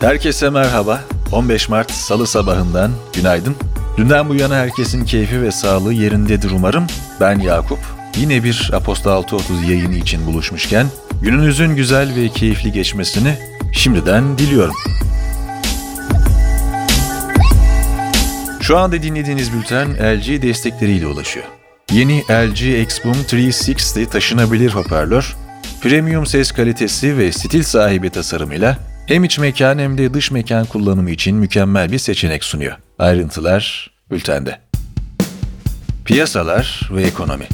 Herkese 0.00 0.50
merhaba. 0.50 1.00
15 1.32 1.68
Mart 1.68 1.90
Salı 1.90 2.26
sabahından 2.26 2.90
günaydın. 3.12 3.56
Dünden 3.96 4.28
bu 4.28 4.34
yana 4.34 4.56
herkesin 4.56 5.04
keyfi 5.04 5.42
ve 5.42 5.52
sağlığı 5.52 5.92
yerindedir 5.92 6.50
umarım. 6.50 6.86
Ben 7.20 7.38
Yakup. 7.38 7.78
Yine 8.16 8.44
bir 8.44 8.70
Aposta 8.74 9.12
630 9.12 9.68
yayını 9.68 9.94
için 9.94 10.26
buluşmuşken 10.26 10.86
gününüzün 11.22 11.76
güzel 11.76 12.14
ve 12.16 12.28
keyifli 12.28 12.72
geçmesini 12.72 13.34
şimdiden 13.72 14.38
diliyorum. 14.38 14.74
Şu 18.60 18.78
anda 18.78 19.02
dinlediğiniz 19.02 19.52
bülten 19.52 19.88
LG 19.94 20.42
destekleriyle 20.42 21.06
ulaşıyor. 21.06 21.46
Yeni 21.92 22.22
LG 22.22 22.82
Xboom 22.82 23.16
360 23.24 24.06
taşınabilir 24.06 24.70
hoparlör, 24.70 25.36
premium 25.82 26.26
ses 26.26 26.52
kalitesi 26.52 27.18
ve 27.18 27.32
stil 27.32 27.62
sahibi 27.62 28.10
tasarımıyla 28.10 28.89
hem 29.06 29.24
iç 29.24 29.38
mekan 29.38 29.78
hem 29.78 29.98
de 29.98 30.14
dış 30.14 30.30
mekan 30.30 30.66
kullanımı 30.66 31.10
için 31.10 31.36
mükemmel 31.36 31.92
bir 31.92 31.98
seçenek 31.98 32.44
sunuyor. 32.44 32.76
Ayrıntılar 32.98 33.90
bültende. 34.10 34.60
Piyasalar 36.04 36.90
ve 36.94 37.02
ekonomi. 37.02 37.44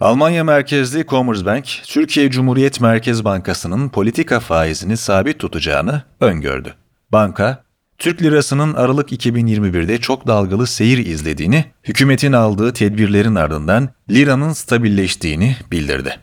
Almanya 0.00 0.44
merkezli 0.44 1.06
Commerzbank, 1.06 1.64
Türkiye 1.84 2.30
Cumhuriyet 2.30 2.80
Merkez 2.80 3.24
Bankası'nın 3.24 3.88
politika 3.88 4.40
faizini 4.40 4.96
sabit 4.96 5.38
tutacağını 5.38 6.02
öngördü. 6.20 6.74
Banka, 7.12 7.64
Türk 7.98 8.22
lirasının 8.22 8.74
Aralık 8.74 9.12
2021'de 9.12 9.98
çok 9.98 10.26
dalgalı 10.26 10.66
seyir 10.66 11.06
izlediğini, 11.06 11.64
hükümetin 11.84 12.32
aldığı 12.32 12.72
tedbirlerin 12.72 13.34
ardından 13.34 13.88
liranın 14.10 14.52
stabilleştiğini 14.52 15.56
bildirdi. 15.70 16.18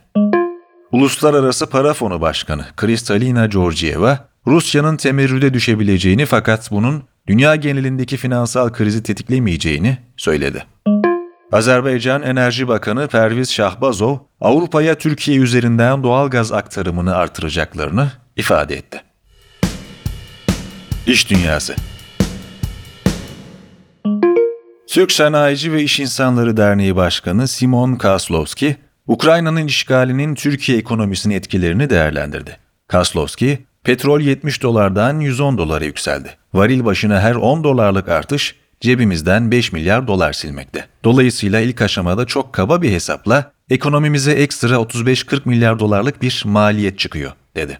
Uluslararası 0.92 1.66
Para 1.66 1.94
Fonu 1.94 2.20
Başkanı 2.20 2.64
Kristalina 2.76 3.46
Georgieva, 3.46 4.28
Rusya'nın 4.46 4.96
temerrüde 4.96 5.54
düşebileceğini 5.54 6.26
fakat 6.26 6.70
bunun 6.70 7.02
dünya 7.26 7.56
genelindeki 7.56 8.16
finansal 8.16 8.72
krizi 8.72 9.02
tetiklemeyeceğini 9.02 9.98
söyledi. 10.16 10.64
Azerbaycan 11.52 12.22
Enerji 12.22 12.68
Bakanı 12.68 13.08
Perviz 13.08 13.52
Şahbazov, 13.52 14.16
Avrupa'ya 14.40 14.94
Türkiye 14.94 15.38
üzerinden 15.38 16.02
doğal 16.02 16.30
gaz 16.30 16.52
aktarımını 16.52 17.16
artıracaklarını 17.16 18.12
ifade 18.36 18.76
etti. 18.76 19.02
İş 21.06 21.30
Dünyası 21.30 21.74
Türk 24.88 25.12
Sanayici 25.12 25.72
ve 25.72 25.82
İş 25.82 26.00
İnsanları 26.00 26.56
Derneği 26.56 26.96
Başkanı 26.96 27.48
Simon 27.48 27.94
Kaslowski, 27.94 28.76
Ukrayna'nın 29.10 29.66
işgalinin 29.66 30.34
Türkiye 30.34 30.78
ekonomisinin 30.78 31.34
etkilerini 31.34 31.90
değerlendirdi. 31.90 32.56
Kaslowski, 32.88 33.58
petrol 33.84 34.20
70 34.20 34.62
dolardan 34.62 35.20
110 35.20 35.58
dolara 35.58 35.84
yükseldi. 35.84 36.36
Varil 36.54 36.84
başına 36.84 37.20
her 37.20 37.34
10 37.34 37.64
dolarlık 37.64 38.08
artış 38.08 38.56
cebimizden 38.80 39.50
5 39.50 39.72
milyar 39.72 40.06
dolar 40.06 40.32
silmekte. 40.32 40.86
Dolayısıyla 41.04 41.60
ilk 41.60 41.82
aşamada 41.82 42.26
çok 42.26 42.52
kaba 42.52 42.82
bir 42.82 42.92
hesapla 42.92 43.52
ekonomimize 43.70 44.32
ekstra 44.32 44.74
35-40 44.74 45.40
milyar 45.44 45.78
dolarlık 45.78 46.22
bir 46.22 46.42
maliyet 46.46 46.98
çıkıyor, 46.98 47.32
dedi. 47.56 47.78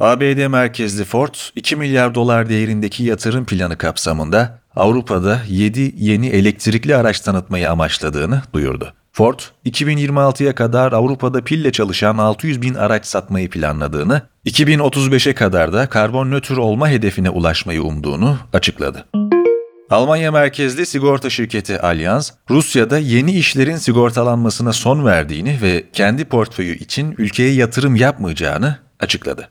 ABD 0.00 0.46
merkezli 0.46 1.04
Ford, 1.04 1.34
2 1.56 1.76
milyar 1.76 2.14
dolar 2.14 2.48
değerindeki 2.48 3.04
yatırım 3.04 3.44
planı 3.44 3.78
kapsamında 3.78 4.60
Avrupa'da 4.76 5.40
7 5.48 5.94
yeni 5.96 6.28
elektrikli 6.28 6.96
araç 6.96 7.20
tanıtmayı 7.20 7.70
amaçladığını 7.70 8.42
duyurdu. 8.52 8.94
Ford, 9.12 9.38
2026'ya 9.66 10.54
kadar 10.54 10.92
Avrupa'da 10.92 11.44
pille 11.44 11.72
çalışan 11.72 12.18
600 12.18 12.62
bin 12.62 12.74
araç 12.74 13.06
satmayı 13.06 13.50
planladığını, 13.50 14.22
2035'e 14.46 15.34
kadar 15.34 15.72
da 15.72 15.86
karbon 15.86 16.30
nötr 16.30 16.56
olma 16.56 16.88
hedefine 16.88 17.30
ulaşmayı 17.30 17.82
umduğunu 17.82 18.38
açıkladı. 18.52 19.06
Almanya 19.90 20.32
merkezli 20.32 20.86
sigorta 20.86 21.30
şirketi 21.30 21.80
Allianz, 21.80 22.34
Rusya'da 22.50 22.98
yeni 22.98 23.32
işlerin 23.32 23.76
sigortalanmasına 23.76 24.72
son 24.72 25.04
verdiğini 25.04 25.58
ve 25.62 25.84
kendi 25.92 26.24
portföyü 26.24 26.76
için 26.76 27.14
ülkeye 27.18 27.52
yatırım 27.52 27.96
yapmayacağını 27.96 28.76
açıkladı. 29.00 29.48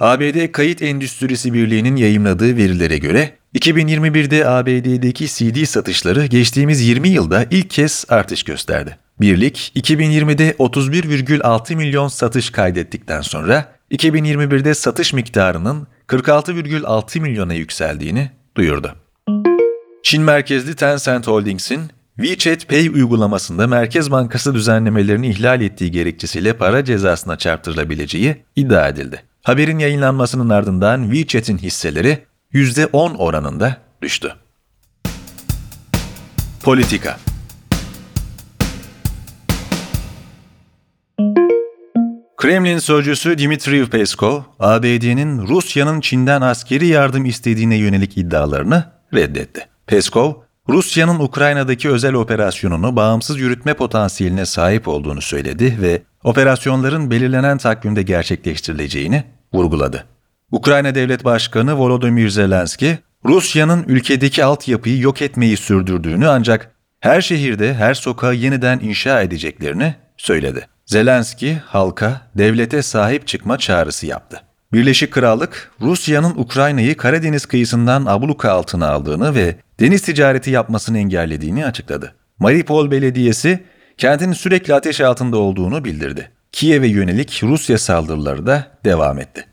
ABD 0.00 0.52
Kayıt 0.52 0.82
Endüstrisi 0.82 1.52
Birliği'nin 1.52 1.96
yayımladığı 1.96 2.56
verilere 2.56 2.98
göre 2.98 3.32
2021'de 3.56 4.48
ABD'deki 4.48 5.26
CD 5.26 5.64
satışları 5.64 6.26
geçtiğimiz 6.26 6.80
20 6.80 7.08
yılda 7.08 7.46
ilk 7.50 7.70
kez 7.70 8.04
artış 8.08 8.42
gösterdi. 8.42 8.98
Birlik 9.20 9.72
2020'de 9.76 10.50
31,6 10.50 11.76
milyon 11.76 12.08
satış 12.08 12.50
kaydettikten 12.50 13.20
sonra 13.20 13.72
2021'de 13.90 14.74
satış 14.74 15.12
miktarının 15.12 15.86
46,6 16.08 17.20
milyona 17.20 17.54
yükseldiğini 17.54 18.30
duyurdu. 18.56 18.94
Çin 20.02 20.22
merkezli 20.22 20.76
Tencent 20.76 21.26
Holdings'in 21.26 21.80
WeChat 22.16 22.68
Pay 22.68 22.88
uygulamasında 22.88 23.66
Merkez 23.66 24.10
Bankası 24.10 24.54
düzenlemelerini 24.54 25.28
ihlal 25.28 25.60
ettiği 25.60 25.90
gerekçesiyle 25.90 26.52
para 26.52 26.84
cezasına 26.84 27.38
çarptırılabileceği 27.38 28.36
iddia 28.56 28.88
edildi. 28.88 29.22
Haberin 29.42 29.78
yayınlanmasının 29.78 30.48
ardından 30.48 31.10
WeChat'in 31.10 31.58
hisseleri 31.58 32.18
%10 32.56 33.16
oranında 33.16 33.76
düştü. 34.02 34.32
Politika 36.62 37.16
Kremlin 42.36 42.78
sözcüsü 42.78 43.38
Dmitry 43.38 43.84
Peskov, 43.84 44.40
ABD'nin 44.58 45.48
Rusya'nın 45.48 46.00
Çin'den 46.00 46.40
askeri 46.40 46.86
yardım 46.86 47.24
istediğine 47.24 47.76
yönelik 47.76 48.18
iddialarını 48.18 48.84
reddetti. 49.14 49.68
Peskov, 49.86 50.32
Rusya'nın 50.68 51.18
Ukrayna'daki 51.18 51.88
özel 51.88 52.14
operasyonunu 52.14 52.96
bağımsız 52.96 53.38
yürütme 53.38 53.74
potansiyeline 53.74 54.46
sahip 54.46 54.88
olduğunu 54.88 55.20
söyledi 55.22 55.78
ve 55.82 56.02
operasyonların 56.24 57.10
belirlenen 57.10 57.58
takvimde 57.58 58.02
gerçekleştirileceğini 58.02 59.24
vurguladı. 59.52 60.15
Ukrayna 60.52 60.94
Devlet 60.94 61.24
Başkanı 61.24 61.78
Volodymyr 61.78 62.28
Zelenski, 62.28 62.98
Rusya'nın 63.24 63.84
ülkedeki 63.88 64.44
altyapıyı 64.44 65.00
yok 65.00 65.22
etmeyi 65.22 65.56
sürdürdüğünü 65.56 66.28
ancak 66.28 66.70
her 67.00 67.20
şehirde 67.20 67.74
her 67.74 67.94
sokağı 67.94 68.34
yeniden 68.34 68.78
inşa 68.78 69.22
edeceklerini 69.22 69.94
söyledi. 70.16 70.68
Zelenski 70.84 71.54
halka 71.54 72.20
devlete 72.34 72.82
sahip 72.82 73.26
çıkma 73.26 73.58
çağrısı 73.58 74.06
yaptı. 74.06 74.40
Birleşik 74.72 75.12
Krallık, 75.12 75.72
Rusya'nın 75.80 76.34
Ukrayna'yı 76.36 76.96
Karadeniz 76.96 77.46
kıyısından 77.46 78.06
abluka 78.06 78.50
altına 78.50 78.88
aldığını 78.88 79.34
ve 79.34 79.56
deniz 79.80 80.02
ticareti 80.02 80.50
yapmasını 80.50 80.98
engellediğini 80.98 81.66
açıkladı. 81.66 82.14
Mariupol 82.38 82.90
Belediyesi, 82.90 83.64
kentin 83.98 84.32
sürekli 84.32 84.74
ateş 84.74 85.00
altında 85.00 85.36
olduğunu 85.36 85.84
bildirdi. 85.84 86.30
Kiev'e 86.52 86.88
yönelik 86.88 87.40
Rusya 87.42 87.78
saldırıları 87.78 88.46
da 88.46 88.66
devam 88.84 89.18
etti. 89.18 89.46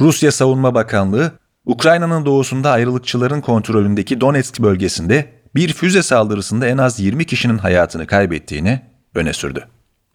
Rusya 0.00 0.32
Savunma 0.32 0.74
Bakanlığı, 0.74 1.32
Ukrayna'nın 1.66 2.26
doğusunda 2.26 2.70
ayrılıkçıların 2.70 3.40
kontrolündeki 3.40 4.20
Donetsk 4.20 4.60
bölgesinde 4.60 5.26
bir 5.54 5.72
füze 5.72 6.02
saldırısında 6.02 6.66
en 6.66 6.78
az 6.78 7.00
20 7.00 7.24
kişinin 7.24 7.58
hayatını 7.58 8.06
kaybettiğini 8.06 8.80
öne 9.14 9.32
sürdü. 9.32 9.64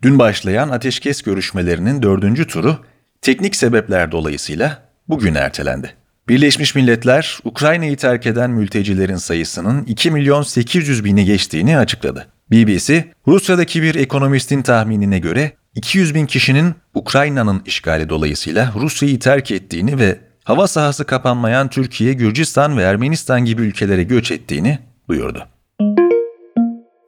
Dün 0.01 0.19
başlayan 0.19 0.69
ateşkes 0.69 1.21
görüşmelerinin 1.21 2.01
dördüncü 2.01 2.47
turu 2.47 2.77
teknik 3.21 3.55
sebepler 3.55 4.11
dolayısıyla 4.11 4.81
bugün 5.09 5.35
ertelendi. 5.35 5.93
Birleşmiş 6.29 6.75
Milletler, 6.75 7.39
Ukrayna'yı 7.43 7.97
terk 7.97 8.25
eden 8.25 8.51
mültecilerin 8.51 9.15
sayısının 9.15 9.83
2 9.83 10.11
milyon 10.11 10.41
800 10.41 11.03
bini 11.03 11.25
geçtiğini 11.25 11.77
açıkladı. 11.77 12.27
BBC, 12.51 13.05
Rusya'daki 13.27 13.81
bir 13.81 13.95
ekonomistin 13.95 14.61
tahminine 14.61 15.19
göre 15.19 15.51
200 15.75 16.15
bin 16.15 16.25
kişinin 16.25 16.75
Ukrayna'nın 16.93 17.61
işgali 17.65 18.09
dolayısıyla 18.09 18.73
Rusya'yı 18.75 19.19
terk 19.19 19.51
ettiğini 19.51 19.99
ve 19.99 20.19
hava 20.43 20.67
sahası 20.67 21.05
kapanmayan 21.05 21.69
Türkiye, 21.69 22.13
Gürcistan 22.13 22.77
ve 22.77 22.83
Ermenistan 22.83 23.45
gibi 23.45 23.61
ülkelere 23.61 24.03
göç 24.03 24.31
ettiğini 24.31 24.79
duyurdu. 25.09 25.47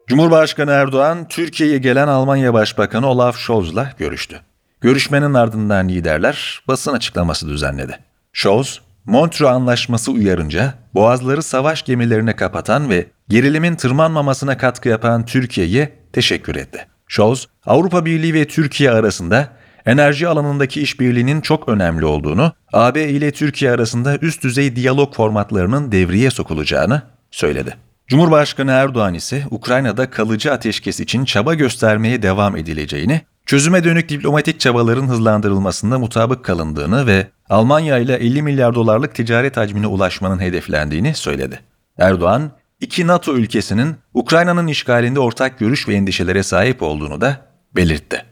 Cumhurbaşkanı 0.08 0.72
Erdoğan, 0.72 1.28
Türkiye'ye 1.28 1.78
gelen 1.78 2.08
Almanya 2.08 2.54
Başbakanı 2.54 3.08
Olaf 3.08 3.38
Scholz'la 3.38 3.92
görüştü. 3.98 4.42
Görüşmenin 4.82 5.34
ardından 5.34 5.90
liderler 5.90 6.64
basın 6.68 6.94
açıklaması 6.94 7.50
düzenledi. 7.50 8.00
Scholz, 8.34 8.82
Montreux 9.06 9.52
Anlaşması 9.52 10.12
uyarınca 10.12 10.74
boğazları 10.94 11.44
savaş 11.44 11.84
gemilerine 11.84 12.36
kapatan 12.36 12.90
ve 12.90 13.06
gerilimin 13.30 13.76
tırmanmamasına 13.76 14.58
katkı 14.58 14.90
yapan 14.90 15.26
Türkiye'ye 15.26 15.94
teşekkür 16.14 16.56
etti. 16.56 16.88
Scholz, 17.08 17.48
Avrupa 17.66 18.06
Birliği 18.06 18.34
ve 18.34 18.48
Türkiye 18.48 18.92
arasında 18.92 19.50
enerji 19.86 20.28
alanındaki 20.28 20.82
işbirliğinin 20.82 21.42
çok 21.42 21.70
önemli 21.70 22.06
olduğunu, 22.06 22.54
AB 22.74 23.10
ile 23.10 23.32
Türkiye 23.32 23.72
arasında 23.72 24.18
üst 24.18 24.44
düzey 24.44 24.76
diyalog 24.76 25.16
formatlarının 25.16 25.92
devreye 25.92 26.32
sokulacağını 26.32 27.02
söyledi. 27.32 27.78
Cumhurbaşkanı 28.08 28.72
Erdoğan 28.72 29.14
ise 29.14 29.44
Ukrayna'da 29.52 30.10
kalıcı 30.10 30.54
ateşkes 30.54 31.00
için 31.00 31.26
çaba 31.26 31.54
göstermeye 31.54 32.22
devam 32.22 32.58
edileceğini, 32.58 33.22
çözüme 33.46 33.84
dönük 33.84 34.10
diplomatik 34.10 34.60
çabaların 34.60 35.08
hızlandırılmasında 35.08 36.00
mutabık 36.00 36.46
kalındığını 36.46 37.08
ve 37.08 37.28
Almanya 37.50 37.98
ile 37.98 38.16
50 38.16 38.42
milyar 38.42 38.76
dolarlık 38.76 39.16
ticaret 39.16 39.58
hacmine 39.58 39.88
ulaşmanın 39.88 40.40
hedeflendiğini 40.40 41.16
söyledi. 41.16 41.60
Erdoğan, 41.98 42.52
iki 42.82 43.08
NATO 43.08 43.34
ülkesinin 43.34 43.96
Ukrayna'nın 44.14 44.68
işgalinde 44.68 45.20
ortak 45.20 45.60
görüş 45.60 45.88
ve 45.88 45.96
endişelere 45.96 46.44
sahip 46.44 46.82
olduğunu 46.82 47.22
da 47.22 47.38
belirtti. 47.76 48.26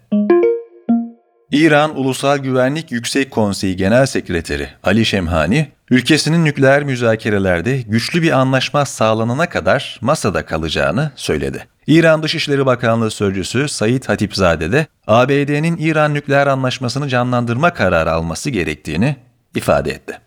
İran 1.51 2.00
Ulusal 2.00 2.38
Güvenlik 2.38 2.92
Yüksek 2.92 3.31
Konseyi 3.31 3.75
Genel 3.75 4.06
Sekreteri 4.06 4.69
Ali 4.84 5.06
Şemhani, 5.06 5.68
ülkesinin 5.90 6.45
nükleer 6.45 6.84
müzakerelerde 6.84 7.81
güçlü 7.81 8.22
bir 8.22 8.31
anlaşma 8.31 8.86
sağlanana 8.86 9.50
kadar 9.50 10.00
masada 10.01 10.45
kalacağını 10.45 11.12
söyledi. 11.16 11.68
İran 11.88 12.24
Dışişleri 12.24 12.66
Bakanlığı 12.66 13.12
Sözcüsü 13.12 13.68
Said 13.68 14.04
Hatipzade 14.04 14.72
de 14.72 14.88
ABD'nin 15.07 15.78
İran 15.78 16.13
nükleer 16.13 16.48
anlaşmasını 16.48 17.10
canlandırma 17.10 17.74
kararı 17.74 18.12
alması 18.12 18.50
gerektiğini 18.50 19.16
ifade 19.56 19.92
etti. 19.92 20.19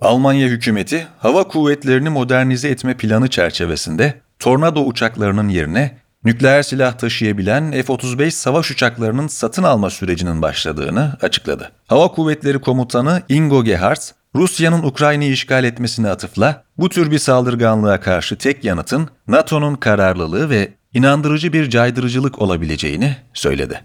Almanya 0.00 0.48
hükümeti 0.48 1.06
hava 1.18 1.48
kuvvetlerini 1.48 2.08
modernize 2.08 2.68
etme 2.68 2.96
planı 2.96 3.28
çerçevesinde 3.28 4.14
Tornado 4.38 4.80
uçaklarının 4.80 5.48
yerine 5.48 5.96
nükleer 6.24 6.62
silah 6.62 6.98
taşıyabilen 6.98 7.72
F-35 7.72 8.30
savaş 8.30 8.70
uçaklarının 8.70 9.26
satın 9.26 9.62
alma 9.62 9.90
sürecinin 9.90 10.42
başladığını 10.42 11.16
açıkladı. 11.22 11.72
Hava 11.86 12.08
Kuvvetleri 12.08 12.58
Komutanı 12.58 13.22
Ingo 13.28 13.64
Gerhardt, 13.64 14.14
Rusya'nın 14.34 14.82
Ukrayna'yı 14.82 15.32
işgal 15.32 15.64
etmesine 15.64 16.10
atıfla 16.10 16.62
bu 16.78 16.88
tür 16.88 17.10
bir 17.10 17.18
saldırganlığa 17.18 18.00
karşı 18.00 18.36
tek 18.36 18.64
yanıtın 18.64 19.08
NATO'nun 19.28 19.74
kararlılığı 19.74 20.50
ve 20.50 20.68
inandırıcı 20.94 21.52
bir 21.52 21.70
caydırıcılık 21.70 22.42
olabileceğini 22.42 23.16
söyledi. 23.34 23.80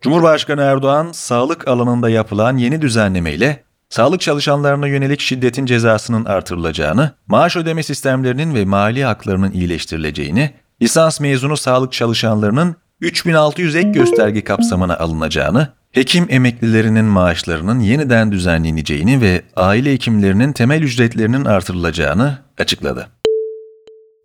Cumhurbaşkanı 0.00 0.62
Erdoğan, 0.62 1.12
sağlık 1.12 1.68
alanında 1.68 2.10
yapılan 2.10 2.56
yeni 2.56 2.82
düzenlemeyle 2.82 3.67
sağlık 3.90 4.20
çalışanlarına 4.20 4.86
yönelik 4.86 5.20
şiddetin 5.20 5.66
cezasının 5.66 6.24
artırılacağını, 6.24 7.10
maaş 7.26 7.56
ödeme 7.56 7.82
sistemlerinin 7.82 8.54
ve 8.54 8.64
mali 8.64 9.04
haklarının 9.04 9.52
iyileştirileceğini, 9.52 10.50
lisans 10.82 11.20
mezunu 11.20 11.56
sağlık 11.56 11.92
çalışanlarının 11.92 12.76
3600 13.00 13.76
ek 13.76 13.90
gösterge 13.90 14.44
kapsamına 14.44 14.96
alınacağını, 14.96 15.68
hekim 15.92 16.26
emeklilerinin 16.28 17.04
maaşlarının 17.04 17.80
yeniden 17.80 18.32
düzenleneceğini 18.32 19.20
ve 19.20 19.42
aile 19.56 19.92
hekimlerinin 19.92 20.52
temel 20.52 20.82
ücretlerinin 20.82 21.44
artırılacağını 21.44 22.38
açıkladı. 22.58 23.08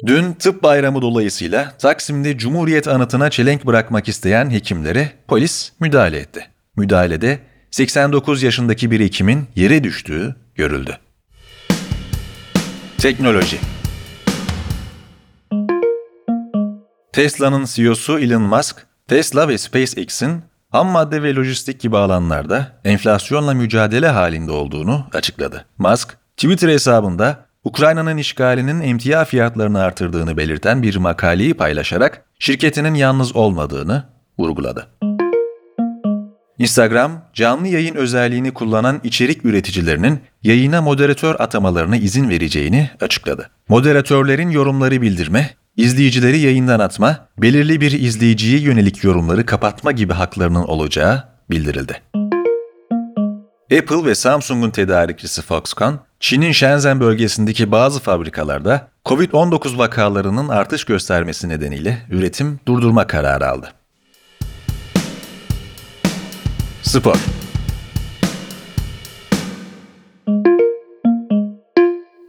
Dün 0.05 0.33
tıp 0.33 0.63
bayramı 0.63 1.01
dolayısıyla 1.01 1.73
Taksim'de 1.77 2.37
Cumhuriyet 2.37 2.87
anıtına 2.87 3.29
çelenk 3.29 3.65
bırakmak 3.65 4.07
isteyen 4.07 4.51
hekimlere 4.51 5.11
polis 5.27 5.71
müdahale 5.79 6.17
etti. 6.17 6.47
Müdahalede 6.75 7.39
89 7.73 8.43
yaşındaki 8.43 8.91
bir 8.91 8.99
hekimin 8.99 9.47
yere 9.55 9.83
düştüğü 9.83 10.35
görüldü. 10.55 10.97
Teknoloji 12.97 13.57
Tesla'nın 17.13 17.65
CEO'su 17.65 18.19
Elon 18.19 18.41
Musk, 18.41 18.87
Tesla 19.07 19.47
ve 19.47 19.57
SpaceX'in 19.57 20.43
ham 20.69 20.87
madde 20.87 21.23
ve 21.23 21.35
lojistik 21.35 21.79
gibi 21.79 21.97
alanlarda 21.97 22.71
enflasyonla 22.83 23.53
mücadele 23.53 24.07
halinde 24.07 24.51
olduğunu 24.51 25.07
açıkladı. 25.13 25.65
Musk, 25.77 26.17
Twitter 26.37 26.69
hesabında 26.69 27.45
Ukrayna'nın 27.63 28.17
işgalinin 28.17 28.81
emtia 28.81 29.25
fiyatlarını 29.25 29.81
artırdığını 29.81 30.37
belirten 30.37 30.83
bir 30.83 30.95
makaleyi 30.95 31.53
paylaşarak 31.53 32.25
şirketinin 32.39 32.93
yalnız 32.93 33.35
olmadığını 33.35 34.03
vurguladı. 34.39 34.87
Instagram, 36.59 37.21
canlı 37.33 37.67
yayın 37.67 37.95
özelliğini 37.95 38.53
kullanan 38.53 39.01
içerik 39.03 39.45
üreticilerinin 39.45 40.19
yayına 40.43 40.81
moderatör 40.81 41.35
atamalarına 41.39 41.95
izin 41.95 42.29
vereceğini 42.29 42.89
açıkladı. 43.01 43.49
Moderatörlerin 43.69 44.49
yorumları 44.49 45.01
bildirme, 45.01 45.49
izleyicileri 45.77 46.39
yayından 46.39 46.79
atma, 46.79 47.27
belirli 47.37 47.81
bir 47.81 47.91
izleyiciye 47.91 48.59
yönelik 48.59 49.03
yorumları 49.03 49.45
kapatma 49.45 49.91
gibi 49.91 50.13
haklarının 50.13 50.63
olacağı 50.63 51.23
bildirildi. 51.49 52.01
Apple 53.79 54.05
ve 54.05 54.15
Samsung'un 54.15 54.69
tedarikçisi 54.69 55.41
Foxconn, 55.41 55.99
Çin'in 56.19 56.51
Shenzhen 56.51 56.99
bölgesindeki 56.99 57.71
bazı 57.71 57.99
fabrikalarda 57.99 58.87
COVID-19 59.05 59.77
vakalarının 59.77 60.49
artış 60.49 60.83
göstermesi 60.83 61.49
nedeniyle 61.49 61.97
üretim 62.09 62.59
durdurma 62.67 63.07
kararı 63.07 63.49
aldı. 63.49 63.73
Spor 66.93 67.15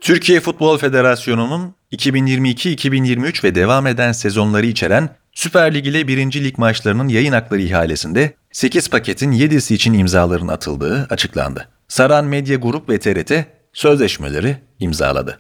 Türkiye 0.01 0.41
Futbol 0.41 0.79
Federasyonu'nun 0.79 1.75
2022-2023 1.93 3.45
ve 3.45 3.55
devam 3.55 3.87
eden 3.87 4.13
sezonları 4.13 4.67
içeren 4.67 5.09
Süper 5.33 5.75
Lig 5.75 5.87
ile 5.87 6.09
1. 6.09 6.45
Lig 6.45 6.59
maçlarının 6.59 7.09
yayın 7.09 7.33
hakları 7.33 7.61
ihalesinde 7.61 8.35
8 8.53 8.91
paketin 8.91 9.33
7'si 9.33 9.75
için 9.75 9.93
imzaların 9.93 10.49
atıldığı 10.49 11.07
açıklandı. 11.11 11.69
Saran 11.89 12.25
Medya 12.25 12.57
Grup 12.57 12.89
ve 12.89 12.99
TRT 12.99 13.33
sözleşmeleri 13.73 14.57
imzaladı. 14.79 15.39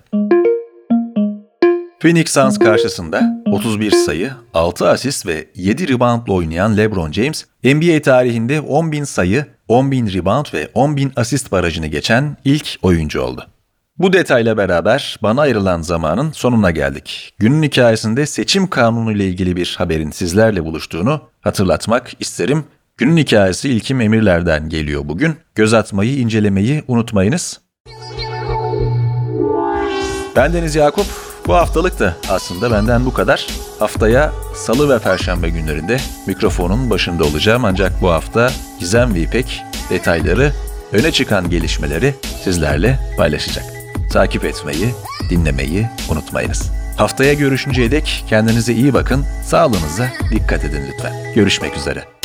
Phoenix 2.05 2.31
Suns 2.31 2.59
karşısında 2.59 3.43
31 3.47 3.91
sayı, 3.91 4.33
6 4.55 4.89
asist 4.89 5.27
ve 5.27 5.49
7 5.55 5.89
reboundla 5.89 6.33
oynayan 6.33 6.77
LeBron 6.77 7.12
James, 7.12 7.45
NBA 7.65 8.03
tarihinde 8.03 8.59
10.000 8.59 9.06
sayı, 9.06 9.47
10.000 9.69 10.15
rebound 10.15 10.47
ve 10.55 10.65
10.000 10.65 11.11
asist 11.17 11.53
barajını 11.53 11.87
geçen 11.87 12.37
ilk 12.45 12.79
oyuncu 12.83 13.21
oldu. 13.23 13.47
Bu 13.99 14.12
detayla 14.12 14.56
beraber 14.56 15.19
bana 15.23 15.41
ayrılan 15.41 15.83
zamanın 15.83 16.33
sonuna 16.33 16.71
geldik. 16.71 17.35
Günün 17.39 17.62
hikayesinde 17.62 18.27
seçim 18.27 18.67
kanunu 18.67 19.12
ile 19.12 19.27
ilgili 19.29 19.57
bir 19.57 19.75
haberin 19.79 20.11
sizlerle 20.11 20.65
buluştuğunu 20.65 21.21
hatırlatmak 21.41 22.11
isterim. 22.21 22.65
Günün 22.97 23.17
hikayesi 23.17 23.69
İlkim 23.69 24.00
Emirler'den 24.00 24.69
geliyor 24.69 25.03
bugün. 25.05 25.37
Göz 25.55 25.75
atmayı, 25.75 26.19
incelemeyi 26.19 26.83
unutmayınız. 26.89 27.61
Ben 30.37 30.53
Deniz 30.53 30.75
Yakup. 30.75 31.24
Bu 31.46 31.55
haftalık 31.55 32.00
da 32.00 32.14
aslında 32.29 32.70
benden 32.70 33.06
bu 33.06 33.14
kadar. 33.14 33.46
Haftaya 33.79 34.32
salı 34.55 34.94
ve 34.94 34.99
perşembe 34.99 35.49
günlerinde 35.49 36.00
mikrofonun 36.26 36.91
başında 36.91 37.25
olacağım 37.25 37.64
ancak 37.64 38.02
bu 38.02 38.11
hafta 38.11 38.50
Gizem 38.81 39.14
ve 39.14 39.20
İpek 39.20 39.62
detayları, 39.90 40.52
öne 40.92 41.12
çıkan 41.12 41.50
gelişmeleri 41.50 42.14
sizlerle 42.45 42.99
paylaşacak. 43.16 43.64
Takip 44.12 44.45
etmeyi, 44.45 44.95
dinlemeyi 45.30 45.88
unutmayınız. 46.11 46.71
Haftaya 46.97 47.35
görüşünceye 47.35 47.90
dek 47.90 48.25
kendinize 48.28 48.73
iyi 48.73 48.95
bakın, 48.95 49.25
sağlığınıza 49.47 50.09
dikkat 50.30 50.64
edin 50.64 50.83
lütfen. 50.92 51.12
Görüşmek 51.35 51.76
üzere. 51.76 52.24